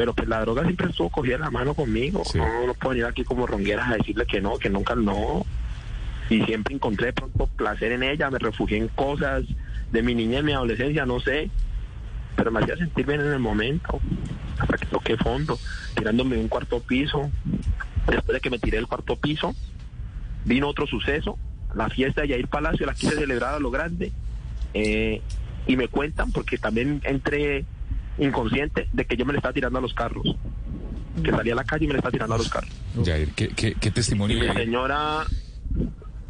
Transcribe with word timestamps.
Pero 0.00 0.14
pues 0.14 0.28
la 0.28 0.40
droga 0.40 0.62
siempre 0.62 0.88
estuvo 0.88 1.10
cogida 1.10 1.36
la 1.36 1.50
mano 1.50 1.74
conmigo. 1.74 2.22
Sí. 2.24 2.38
No, 2.38 2.66
no 2.66 2.72
puedo 2.72 2.92
venir 2.92 3.04
aquí 3.04 3.22
como 3.22 3.46
rongueras 3.46 3.90
a 3.90 3.96
decirle 3.96 4.24
que 4.24 4.40
no, 4.40 4.56
que 4.56 4.70
nunca 4.70 4.94
no. 4.94 5.44
Y 6.30 6.42
siempre 6.46 6.74
encontré 6.74 7.08
de 7.08 7.12
pronto 7.12 7.46
placer 7.48 7.92
en 7.92 8.02
ella, 8.02 8.30
me 8.30 8.38
refugié 8.38 8.78
en 8.78 8.88
cosas 8.88 9.44
de 9.92 10.02
mi 10.02 10.14
niñez, 10.14 10.42
mi 10.42 10.52
adolescencia, 10.52 11.04
no 11.04 11.20
sé. 11.20 11.50
Pero 12.34 12.50
me 12.50 12.60
hacía 12.60 12.78
sentir 12.78 13.04
bien 13.04 13.20
en 13.20 13.26
el 13.26 13.40
momento. 13.40 14.00
Hasta 14.58 14.78
que 14.78 14.86
toqué 14.86 15.18
fondo, 15.18 15.58
tirándome 15.94 16.36
de 16.36 16.40
un 16.40 16.48
cuarto 16.48 16.80
piso. 16.80 17.30
Después 18.06 18.32
de 18.32 18.40
que 18.40 18.48
me 18.48 18.58
tiré 18.58 18.78
del 18.78 18.86
cuarto 18.86 19.16
piso, 19.16 19.54
vino 20.46 20.66
otro 20.66 20.86
suceso. 20.86 21.36
La 21.74 21.90
fiesta 21.90 22.22
de 22.22 22.28
Yair 22.28 22.48
Palacio 22.48 22.86
la 22.86 22.94
quise 22.94 23.16
celebrar 23.16 23.56
a 23.56 23.58
lo 23.58 23.70
grande. 23.70 24.12
Eh, 24.72 25.20
y 25.66 25.76
me 25.76 25.88
cuentan, 25.88 26.32
porque 26.32 26.56
también 26.56 27.02
entré 27.04 27.66
inconsciente, 28.20 28.88
de 28.92 29.04
que 29.04 29.16
yo 29.16 29.24
me 29.26 29.32
le 29.32 29.38
estaba 29.38 29.52
tirando 29.54 29.78
a 29.78 29.82
los 29.82 29.94
carros. 29.94 30.36
Que 31.24 31.30
salí 31.32 31.50
a 31.50 31.54
la 31.54 31.64
calle 31.64 31.84
y 31.84 31.88
me 31.88 31.94
le 31.94 31.98
estaba 31.98 32.12
tirando 32.12 32.34
a 32.34 32.38
los 32.38 32.48
carros. 32.48 32.70
Jair, 33.04 33.30
¿qué, 33.34 33.48
qué, 33.48 33.74
qué 33.74 33.88
Y 33.88 33.92
testimonio 33.92 34.38
mi 34.38 34.48
señora, 34.54 35.24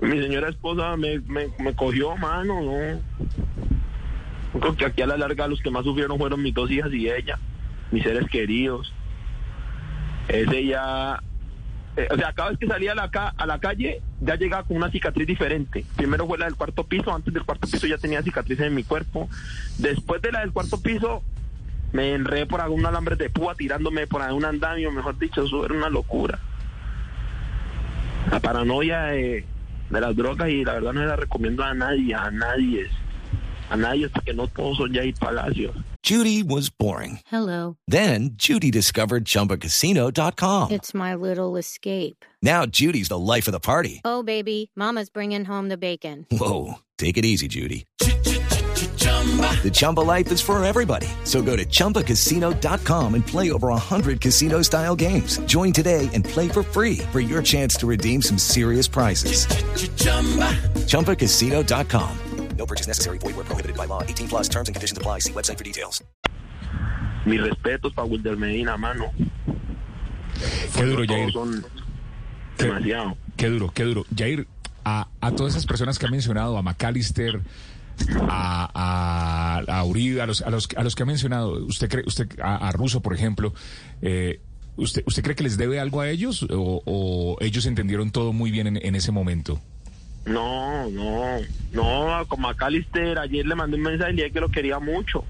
mi 0.00 0.20
señora 0.22 0.48
esposa 0.48 0.96
me, 0.96 1.18
me, 1.20 1.48
me 1.58 1.74
cogió 1.74 2.16
mano, 2.16 2.60
¿no? 2.62 3.00
Yo 4.54 4.60
Creo 4.60 4.76
que 4.76 4.84
aquí 4.86 5.02
a 5.02 5.06
la 5.06 5.16
larga 5.18 5.46
los 5.48 5.60
que 5.60 5.70
más 5.70 5.84
sufrieron 5.84 6.16
fueron 6.18 6.42
mis 6.42 6.54
dos 6.54 6.70
hijas 6.70 6.92
y 6.92 7.08
ella, 7.10 7.38
mis 7.90 8.02
seres 8.02 8.26
queridos. 8.30 8.92
Ese 10.28 10.66
ya, 10.66 11.22
eh, 11.96 12.08
o 12.10 12.16
sea, 12.16 12.32
cada 12.32 12.50
vez 12.50 12.58
que 12.58 12.66
salía 12.66 12.92
a 12.92 12.94
la, 12.94 13.10
ca- 13.10 13.34
a 13.36 13.46
la 13.46 13.58
calle 13.60 14.00
ya 14.20 14.36
llegaba 14.36 14.64
con 14.64 14.76
una 14.76 14.90
cicatriz 14.90 15.26
diferente. 15.26 15.84
Primero 15.96 16.26
fue 16.26 16.38
la 16.38 16.46
del 16.46 16.54
cuarto 16.54 16.84
piso, 16.84 17.14
antes 17.14 17.32
del 17.34 17.44
cuarto 17.44 17.66
piso 17.68 17.86
ya 17.86 17.98
tenía 17.98 18.22
cicatrices 18.22 18.66
en 18.66 18.74
mi 18.74 18.84
cuerpo. 18.84 19.28
Después 19.78 20.20
de 20.22 20.32
la 20.32 20.40
del 20.40 20.52
cuarto 20.52 20.80
piso 20.80 21.22
me 21.92 22.14
enredé 22.14 22.46
por 22.46 22.60
algún 22.60 22.84
alambre 22.86 23.16
de 23.16 23.30
púa 23.30 23.54
tirándome 23.54 24.06
por 24.06 24.22
algún 24.22 24.44
andamio, 24.44 24.90
mejor 24.90 25.18
dicho, 25.18 25.42
eso 25.44 25.64
era 25.64 25.74
una 25.74 25.88
locura 25.88 26.38
la 28.30 28.40
paranoia 28.40 29.02
de, 29.06 29.44
de 29.90 30.00
las 30.00 30.14
drogas 30.16 30.50
y 30.50 30.64
la 30.64 30.74
verdad 30.74 30.92
no 30.92 31.00
se 31.00 31.06
la 31.06 31.16
recomiendo 31.16 31.62
a 31.64 31.74
nadie, 31.74 32.14
a 32.14 32.30
nadie, 32.30 32.86
a 33.70 33.76
nadie 33.76 34.08
porque 34.08 34.34
no 34.34 34.46
todos 34.48 34.78
son 34.78 34.92
Jair 34.92 35.14
Palacios. 35.18 35.74
Judy 36.02 36.42
was 36.42 36.70
boring. 36.70 37.20
Hello. 37.30 37.76
Then 37.86 38.30
Judy 38.34 38.70
discovered 38.70 39.24
ChumbaCasino.com. 39.24 40.70
It's 40.70 40.94
my 40.94 41.14
little 41.14 41.56
escape. 41.56 42.24
Now 42.42 42.66
Judy's 42.66 43.08
the 43.08 43.18
life 43.18 43.46
of 43.48 43.52
the 43.52 43.60
party. 43.60 44.00
Oh, 44.04 44.22
baby, 44.22 44.70
Mama's 44.74 45.10
bringing 45.10 45.44
home 45.44 45.68
the 45.68 45.76
bacon. 45.76 46.26
Whoa, 46.30 46.78
take 46.96 47.18
it 47.18 47.24
easy, 47.24 47.48
Judy. 47.48 47.84
The 49.12 49.70
Chumba 49.72 50.00
life 50.00 50.30
is 50.32 50.40
for 50.40 50.62
everybody. 50.64 51.08
So 51.24 51.42
go 51.42 51.56
to 51.56 51.64
ChumbaCasino.com 51.64 53.14
and 53.14 53.26
play 53.26 53.50
over 53.50 53.68
100 53.68 54.20
casino-style 54.20 54.96
games. 54.96 55.38
Join 55.46 55.72
today 55.72 56.08
and 56.14 56.24
play 56.24 56.48
for 56.48 56.62
free 56.62 56.98
for 57.12 57.18
your 57.20 57.42
chance 57.42 57.74
to 57.76 57.86
redeem 57.86 58.22
some 58.22 58.38
serious 58.38 58.86
prizes. 58.88 59.46
ChumbaCasino.com. 60.86 62.10
No 62.56 62.66
purchase 62.66 62.86
necessary. 62.88 63.18
Void 63.18 63.36
where 63.36 63.44
prohibited 63.44 63.76
by 63.76 63.86
law. 63.86 64.02
18 64.02 64.28
plus 64.28 64.48
terms 64.48 64.68
and 64.68 64.74
conditions 64.74 64.98
apply. 64.98 65.20
See 65.20 65.32
website 65.32 65.56
for 65.58 65.64
details. 65.64 66.02
Mis 67.24 67.40
respetos 67.40 67.94
para 67.94 68.06
Wilder 68.08 68.36
Medina, 68.36 68.76
mano. 68.76 69.12
Qué 70.74 70.84
duro, 70.84 71.04
Jair. 71.06 71.30
son 71.32 71.64
Qué- 72.56 72.64
demasiado. 72.66 73.16
Qué 73.36 73.48
duro, 73.48 73.70
qué 73.74 73.84
duro. 73.84 74.04
Jair, 74.14 74.46
a, 74.84 75.06
a 75.20 75.30
todas 75.32 75.52
esas 75.54 75.66
personas 75.66 75.98
que 75.98 76.06
ha 76.06 76.10
mencionado, 76.10 76.56
a 76.58 76.62
McAllister, 76.62 77.40
a, 78.28 79.62
a, 79.66 79.78
a 79.78 79.84
Uribe, 79.84 80.20
a 80.22 80.26
los, 80.26 80.42
a, 80.42 80.50
los, 80.50 80.68
a 80.76 80.82
los 80.82 80.94
que 80.94 81.02
ha 81.02 81.06
mencionado, 81.06 81.64
usted 81.64 81.88
cree, 81.88 82.04
usted, 82.06 82.28
a, 82.40 82.68
a 82.68 82.72
Russo, 82.72 83.00
por 83.00 83.14
ejemplo, 83.14 83.52
eh, 84.02 84.40
¿usted, 84.76 85.02
¿usted 85.06 85.22
cree 85.22 85.36
que 85.36 85.42
les 85.42 85.56
debe 85.56 85.80
algo 85.80 86.00
a 86.00 86.08
ellos 86.08 86.46
o, 86.50 87.36
ellos 87.40 87.66
entendieron 87.66 88.10
todo 88.10 88.32
muy 88.32 88.50
bien 88.50 88.76
en, 88.76 88.94
ese 88.94 89.12
momento? 89.12 89.60
No, 90.26 90.88
no, 90.90 91.38
no, 91.72 92.26
con 92.28 92.40
McAllister 92.40 93.18
ayer 93.18 93.46
le 93.46 93.54
mandé 93.54 93.76
un 93.76 93.82
mensaje 93.82 94.12
y 94.12 94.16
le 94.16 94.22
dije 94.24 94.32
que 94.32 94.40
lo 94.40 94.48
quería 94.48 94.78
mucho. 94.78 95.24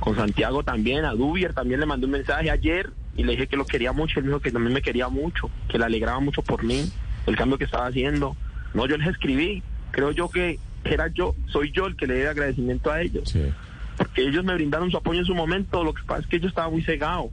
Con 0.00 0.14
Santiago 0.14 0.62
también, 0.62 1.04
a 1.04 1.12
Dubier 1.12 1.54
también 1.54 1.80
le 1.80 1.86
mandé 1.86 2.06
un 2.06 2.12
mensaje 2.12 2.50
ayer 2.50 2.90
y 3.16 3.24
le 3.24 3.32
dije 3.32 3.46
que 3.46 3.56
lo 3.56 3.64
quería 3.64 3.92
mucho. 3.92 4.20
Él 4.20 4.26
dijo 4.26 4.40
que 4.40 4.52
también 4.52 4.74
me 4.74 4.82
quería 4.82 5.08
mucho, 5.08 5.50
que 5.68 5.78
le 5.78 5.84
alegraba 5.84 6.20
mucho 6.20 6.42
por 6.42 6.64
mí, 6.64 6.90
el 7.26 7.36
cambio 7.36 7.58
que 7.58 7.64
estaba 7.64 7.86
haciendo. 7.86 8.36
No, 8.74 8.86
yo 8.86 8.96
les 8.96 9.08
escribí. 9.08 9.62
Creo 9.90 10.10
yo 10.12 10.28
que 10.28 10.58
era 10.90 11.08
yo, 11.08 11.34
soy 11.46 11.72
yo 11.72 11.86
el 11.86 11.96
que 11.96 12.06
le 12.06 12.14
debe 12.14 12.28
agradecimiento 12.28 12.90
a 12.90 13.00
ellos. 13.00 13.28
Sí. 13.28 13.52
Porque 13.96 14.22
ellos 14.22 14.44
me 14.44 14.54
brindaron 14.54 14.90
su 14.90 14.96
apoyo 14.96 15.20
en 15.20 15.26
su 15.26 15.34
momento. 15.34 15.82
Lo 15.82 15.94
que 15.94 16.02
pasa 16.02 16.20
es 16.20 16.26
que 16.26 16.40
yo 16.40 16.48
estaba 16.48 16.68
muy 16.68 16.82
cegado. 16.82 17.30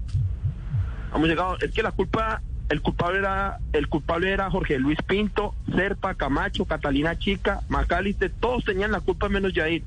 Muy 1.18 1.30
cegado. 1.30 1.58
Es 1.60 1.72
que 1.72 1.84
la 1.84 1.92
culpa, 1.92 2.42
el 2.70 2.82
culpable 2.82 3.20
era, 3.20 3.60
el 3.74 3.88
culpable 3.90 4.32
era 4.32 4.50
Jorge 4.50 4.80
Luis 4.80 4.98
Pinto, 5.06 5.56
Serpa, 5.76 6.16
Camacho, 6.16 6.66
Catalina 6.66 7.18
Chica, 7.20 7.62
Macaliste. 7.68 8.30
Todos 8.30 8.64
tenían 8.64 8.92
la 8.92 9.02
culpa 9.02 9.30
menos 9.30 9.54
Yair. 9.54 9.84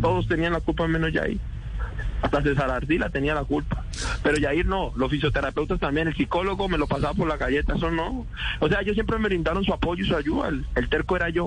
Todos 0.00 0.28
tenían 0.28 0.52
la 0.52 0.60
culpa 0.60 0.86
menos 0.86 1.12
Yair. 1.12 1.38
Hasta 2.20 2.42
César 2.42 2.70
Ardila 2.70 3.10
tenía 3.10 3.34
la 3.34 3.44
culpa. 3.44 3.84
Pero 4.22 4.38
Yair 4.38 4.66
no, 4.66 4.92
los 4.96 5.10
fisioterapeutas 5.10 5.78
también, 5.78 6.08
el 6.08 6.14
psicólogo 6.14 6.68
me 6.68 6.78
lo 6.78 6.86
pasaba 6.86 7.14
por 7.14 7.28
la 7.28 7.36
galleta, 7.36 7.74
eso 7.74 7.90
no. 7.90 8.26
O 8.60 8.68
sea, 8.68 8.80
ellos 8.80 8.94
siempre 8.94 9.18
me 9.18 9.28
brindaron 9.28 9.62
su 9.64 9.72
apoyo 9.72 10.04
y 10.04 10.08
su 10.08 10.16
ayuda. 10.16 10.48
El, 10.48 10.64
el 10.74 10.88
terco 10.88 11.16
era 11.16 11.28
yo. 11.28 11.46